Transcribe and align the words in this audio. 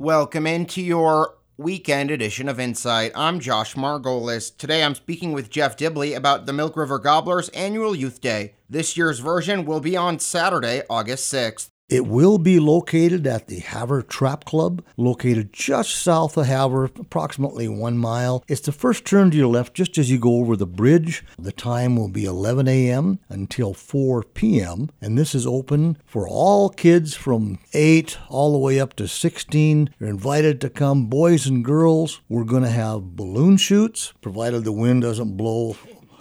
Welcome 0.00 0.46
into 0.46 0.80
your 0.80 1.38
weekend 1.56 2.12
edition 2.12 2.48
of 2.48 2.60
Insight. 2.60 3.10
I'm 3.16 3.40
Josh 3.40 3.74
Margolis. 3.74 4.56
Today 4.56 4.84
I'm 4.84 4.94
speaking 4.94 5.32
with 5.32 5.50
Jeff 5.50 5.76
Dibley 5.76 6.14
about 6.14 6.46
the 6.46 6.52
Milk 6.52 6.76
River 6.76 7.00
Gobblers 7.00 7.48
annual 7.48 7.96
Youth 7.96 8.20
Day. 8.20 8.54
This 8.70 8.96
year's 8.96 9.18
version 9.18 9.64
will 9.64 9.80
be 9.80 9.96
on 9.96 10.20
Saturday, 10.20 10.82
August 10.88 11.32
6th. 11.34 11.70
It 11.88 12.06
will 12.06 12.36
be 12.36 12.60
located 12.60 13.26
at 13.26 13.46
the 13.46 13.60
Havre 13.60 14.02
Trap 14.02 14.44
Club, 14.44 14.84
located 14.98 15.54
just 15.54 15.96
south 15.96 16.36
of 16.36 16.44
Havre, 16.44 16.84
approximately 16.84 17.66
one 17.66 17.96
mile. 17.96 18.44
It's 18.46 18.60
the 18.60 18.72
first 18.72 19.06
turn 19.06 19.30
to 19.30 19.36
your 19.38 19.46
left 19.46 19.72
just 19.72 19.96
as 19.96 20.10
you 20.10 20.18
go 20.18 20.36
over 20.36 20.54
the 20.54 20.66
bridge. 20.66 21.24
The 21.38 21.50
time 21.50 21.96
will 21.96 22.10
be 22.10 22.26
11 22.26 22.68
a.m. 22.68 23.20
until 23.30 23.72
4 23.72 24.22
p.m., 24.22 24.90
and 25.00 25.16
this 25.16 25.34
is 25.34 25.46
open 25.46 25.96
for 26.04 26.28
all 26.28 26.68
kids 26.68 27.14
from 27.14 27.58
8 27.72 28.18
all 28.28 28.52
the 28.52 28.58
way 28.58 28.78
up 28.78 28.92
to 28.96 29.08
16. 29.08 29.88
You're 29.98 30.10
invited 30.10 30.60
to 30.60 30.68
come, 30.68 31.06
boys 31.06 31.46
and 31.46 31.64
girls. 31.64 32.20
We're 32.28 32.44
going 32.44 32.64
to 32.64 32.68
have 32.68 33.16
balloon 33.16 33.56
shoots, 33.56 34.12
provided 34.20 34.64
the 34.64 34.72
wind 34.72 35.00
doesn't 35.00 35.38
blow 35.38 35.72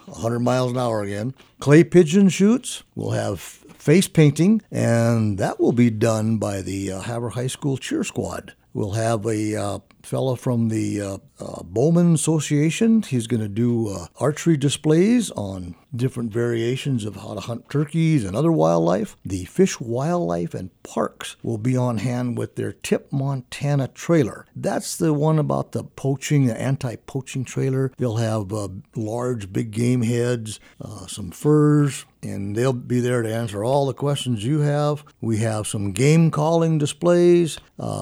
100 0.05 0.40
miles 0.40 0.72
an 0.72 0.77
hour 0.77 1.02
again. 1.02 1.34
Clay 1.59 1.84
pigeon 1.84 2.30
shoots. 2.30 2.84
We'll 2.95 3.12
have 3.12 3.66
face 3.88 4.09
painting, 4.09 4.62
and 4.70 5.38
that 5.38 5.62
will 5.62 5.72
be 5.72 5.90
done 5.90 6.38
by 6.38 6.62
the 6.62 6.91
uh, 6.91 7.00
Havre 7.00 7.30
High 7.30 7.48
School 7.48 7.78
cheer 7.78 8.04
squad. 8.04 8.54
We'll 8.73 8.91
have 8.91 9.26
a 9.26 9.55
uh, 9.55 9.80
fellow 10.07 10.35
from 10.35 10.70
the 10.70 11.02
uh, 11.02 11.17
uh, 11.39 11.63
Bowman 11.63 12.13
Association. 12.13 13.02
He's 13.02 13.27
going 13.27 13.41
to 13.41 13.49
do 13.49 13.89
uh, 13.89 14.08
archery 14.20 14.58
displays 14.58 15.30
on 15.31 15.75
different 15.95 16.31
variations 16.31 17.05
of 17.05 17.16
how 17.16 17.34
to 17.34 17.39
hunt 17.39 17.70
turkeys 17.70 18.23
and 18.23 18.35
other 18.35 18.52
wildlife. 18.52 19.16
The 19.25 19.45
Fish 19.45 19.80
Wildlife 19.80 20.53
and 20.53 20.72
Parks 20.84 21.35
will 21.44 21.58
be 21.58 21.75
on 21.75 21.99
hand 21.99 22.38
with 22.38 22.55
their 22.55 22.72
Tip 22.72 23.11
Montana 23.11 23.89
trailer. 23.89 24.45
That's 24.55 24.95
the 24.95 25.13
one 25.13 25.39
about 25.39 25.72
the 25.73 25.84
poaching, 25.84 26.45
the 26.45 26.59
anti 26.59 26.95
poaching 26.95 27.44
trailer. 27.44 27.92
They'll 27.97 28.17
have 28.17 28.53
uh, 28.53 28.70
large, 28.95 29.52
big 29.52 29.72
game 29.72 30.02
heads, 30.02 30.59
uh, 30.81 31.08
some 31.08 31.31
furs, 31.31 32.05
and 32.22 32.55
they'll 32.55 32.73
be 32.73 32.99
there 32.99 33.22
to 33.22 33.33
answer 33.33 33.64
all 33.64 33.86
the 33.86 33.94
questions 33.94 34.44
you 34.44 34.59
have. 34.59 35.03
We 35.22 35.38
have 35.38 35.67
some 35.67 35.92
game 35.92 36.31
calling 36.31 36.77
displays, 36.77 37.58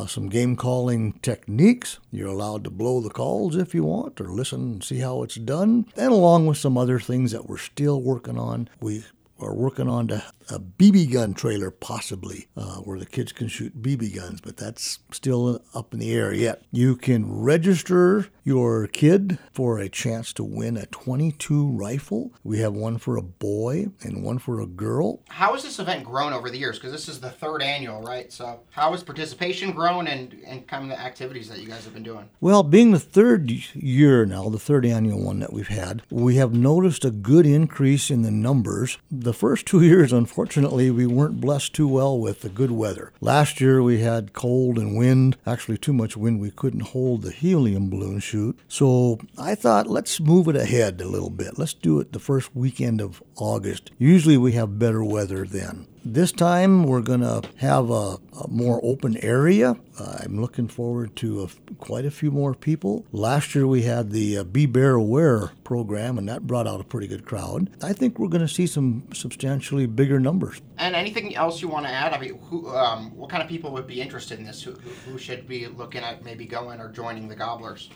some 0.08 0.30
game 0.30 0.55
calling 0.56 1.14
techniques. 1.22 2.00
You're 2.12 2.30
allowed 2.30 2.64
to 2.64 2.70
blow 2.70 3.02
the 3.02 3.10
calls 3.10 3.56
if 3.56 3.74
you 3.74 3.84
want 3.84 4.20
or 4.22 4.30
listen 4.30 4.62
and 4.62 4.84
see 4.84 5.00
how 5.00 5.24
it's 5.24 5.36
done, 5.36 5.86
and 5.96 6.12
along 6.12 6.48
with 6.48 6.58
some 6.58 6.78
other 6.78 7.00
things 7.00 7.32
that 7.32 7.50
we're 7.50 7.58
still 7.58 8.02
working 8.02 8.38
on. 8.38 8.70
We 8.80 9.04
are 9.40 9.54
working 9.54 9.90
on 9.90 10.08
to 10.08 10.24
a 10.50 10.60
BB 10.60 11.12
gun 11.12 11.34
trailer, 11.34 11.72
possibly, 11.72 12.48
uh, 12.56 12.78
where 12.78 13.00
the 13.00 13.06
kids 13.06 13.32
can 13.32 13.48
shoot 13.48 13.82
BB 13.82 14.16
guns, 14.16 14.42
but 14.42 14.58
that's 14.58 15.00
still 15.12 15.62
up 15.74 15.94
in 15.94 16.00
the 16.00 16.14
air 16.14 16.34
yet. 16.34 16.64
You 16.72 16.96
can 16.96 17.32
register 17.32 18.28
your 18.44 18.88
kid 18.88 19.40
for 19.52 19.80
a 19.80 19.90
chance 19.90 20.32
to 20.34 20.44
win 20.44 20.78
a 20.78 20.86
22 20.88 21.70
rifle. 21.70 22.32
We 22.44 22.60
have 22.60 22.74
one 22.74 22.98
for 22.98 23.18
a 23.18 23.22
boy 23.22 23.88
and 24.02 24.24
one 24.24 24.38
for 24.38 24.60
a 24.62 24.68
girl. 24.68 25.24
How 25.30 25.54
has 25.54 25.64
this 25.64 25.80
event 25.80 26.06
grown 26.06 26.32
over 26.32 26.50
the 26.50 26.58
years? 26.58 26.78
Because 26.78 26.92
this 26.92 27.10
is 27.10 27.20
the 27.20 27.32
third 27.32 27.64
annual, 27.64 28.02
right? 28.02 28.32
So, 28.32 28.60
how 28.70 28.92
has 28.92 29.04
participation 29.04 29.72
grown 29.72 30.08
and, 30.08 30.36
and 30.46 30.68
kind 30.68 30.84
of 30.84 30.90
the 30.90 31.04
activities 31.04 31.50
that 31.50 31.60
you 31.60 31.68
guys 31.68 31.86
have 31.86 31.94
been 31.94 32.04
doing? 32.04 32.30
Well, 32.40 32.62
being 32.62 32.92
the 32.92 33.00
third 33.00 33.50
year 33.74 34.26
now, 34.26 34.50
the 34.50 34.60
third 34.60 34.86
annual 34.86 35.24
one 35.24 35.40
that 35.40 35.54
we've 35.54 35.68
had, 35.68 36.04
we 36.12 36.36
have 36.36 36.54
noticed 36.54 37.04
a 37.04 37.12
good 37.12 37.46
increase 37.46 38.12
in 38.12 38.22
the 38.22 38.32
numbers. 38.32 39.00
The 39.10 39.34
first 39.34 39.66
two 39.66 39.82
years, 39.86 40.14
unfortunately, 40.14 40.35
Unfortunately, 40.36 40.92
we 40.92 41.08
weren't 41.08 41.40
blessed 41.40 41.74
too 41.74 41.88
well 41.88 42.20
with 42.20 42.42
the 42.42 42.50
good 42.50 42.70
weather. 42.70 43.14
Last 43.22 43.62
year 43.62 43.82
we 43.82 44.02
had 44.02 44.34
cold 44.34 44.78
and 44.78 44.98
wind, 44.98 45.38
actually 45.48 45.78
too 45.78 45.94
much 45.94 46.18
wind. 46.18 46.42
We 46.42 46.52
couldn't 46.52 46.88
hold 46.92 47.22
the 47.22 47.32
helium 47.32 47.90
balloon 47.90 48.20
shoot. 48.20 48.60
So 48.68 49.20
I 49.38 49.56
thought, 49.56 49.88
let's 49.88 50.20
move 50.20 50.50
it 50.50 50.58
ahead 50.58 51.00
a 51.00 51.08
little 51.08 51.30
bit. 51.30 51.58
Let's 51.58 51.74
do 51.74 52.02
it 52.02 52.12
the 52.12 52.20
first 52.20 52.54
weekend 52.54 53.00
of 53.00 53.24
August. 53.38 53.92
Usually 53.98 54.36
we 54.36 54.52
have 54.52 54.78
better 54.78 55.06
weather 55.06 55.46
then. 55.46 55.88
This 56.08 56.32
time 56.32 56.84
we're 56.84 57.02
going 57.02 57.22
to 57.22 57.42
have 57.58 57.90
a, 57.90 58.20
a, 58.40 58.48
more 58.48 58.80
open 58.84 59.18
area. 59.24 59.76
I'm 60.00 60.40
looking 60.40 60.68
forward 60.68 61.16
to 61.16 61.42
a, 61.42 61.74
quite 61.80 62.06
a 62.06 62.12
few 62.12 62.30
more 62.30 62.54
people. 62.54 63.08
Last 63.12 63.56
year 63.56 63.66
we 63.66 63.82
had 63.82 64.12
the 64.12 64.38
uh, 64.38 64.44
Be 64.44 64.68
Bear 64.68 64.94
Aware 64.94 65.50
program, 65.64 66.20
and 66.20 66.30
that 66.30 66.46
brought 66.46 66.68
out 66.68 66.80
a 66.80 66.84
pretty 66.84 67.08
good 67.08 67.26
crowd. 67.26 67.72
I 67.82 67.92
think 67.94 68.20
we're 68.20 68.28
going 68.28 68.46
to 68.46 68.54
see 68.54 68.68
some 68.68 69.08
substantially 69.16 69.88
bigger 69.88 70.20
numbers. 70.20 70.62
And 70.78 70.96
anything 70.96 71.36
else 71.36 71.60
you 71.60 71.70
want 71.70 71.88
to 71.88 71.92
add? 71.92 72.14
I 72.14 72.20
mean, 72.20 72.38
who, 72.38 72.70
um, 72.70 73.10
what 73.16 73.32
kind 73.32 73.42
of 73.42 73.50
people 73.50 73.72
would 73.72 73.88
be 73.88 74.00
interested 74.00 74.38
in 74.38 74.46
this? 74.46 74.62
Who, 74.62 74.74
who 74.74 75.18
should 75.18 75.48
be 75.48 75.66
looking 75.66 76.04
at 76.04 76.24
maybe 76.24 76.46
going 76.46 76.80
or 76.80 76.92
joining 76.92 77.28
the 77.28 77.36
Gobblers? 77.36 77.90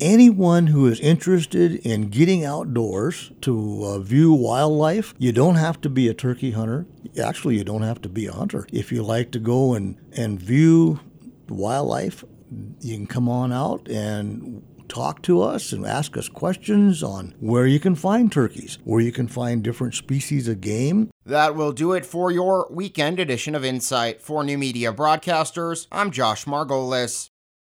Anyone 0.00 0.68
who 0.68 0.86
is 0.86 1.00
interested 1.00 1.74
in 1.86 2.08
getting 2.08 2.44
outdoors 2.44 3.32
to 3.42 3.84
uh, 3.84 3.98
view 3.98 4.32
wildlife, 4.32 5.14
you 5.18 5.32
don't 5.32 5.56
have 5.56 5.80
to 5.82 5.88
be 5.88 6.08
a 6.08 6.14
turkey 6.14 6.52
hunter. 6.52 6.86
Actually, 7.22 7.56
you 7.56 7.64
don't 7.64 7.82
have 7.82 8.00
to 8.02 8.08
be 8.08 8.26
a 8.26 8.32
hunter. 8.32 8.66
If 8.72 8.92
you 8.92 9.02
like 9.02 9.30
to 9.32 9.38
go 9.38 9.74
and, 9.74 9.96
and 10.16 10.40
view 10.40 11.00
wildlife, 11.48 12.24
you 12.80 12.96
can 12.96 13.06
come 13.06 13.28
on 13.28 13.52
out 13.52 13.88
and 13.88 14.62
talk 14.88 15.22
to 15.22 15.42
us 15.42 15.72
and 15.72 15.84
ask 15.84 16.16
us 16.16 16.28
questions 16.28 17.02
on 17.02 17.34
where 17.40 17.66
you 17.66 17.80
can 17.80 17.94
find 17.94 18.30
turkeys, 18.30 18.78
where 18.84 19.00
you 19.00 19.12
can 19.12 19.28
find 19.28 19.62
different 19.62 19.94
species 19.94 20.46
of 20.48 20.60
game. 20.60 21.10
That 21.24 21.56
will 21.56 21.72
do 21.72 21.92
it 21.92 22.06
for 22.06 22.30
your 22.30 22.68
weekend 22.70 23.18
edition 23.18 23.54
of 23.54 23.64
Insight. 23.64 24.20
For 24.20 24.44
New 24.44 24.58
Media 24.58 24.92
Broadcasters, 24.92 25.88
I'm 25.90 26.10
Josh 26.10 26.44
Margolis. 26.44 27.30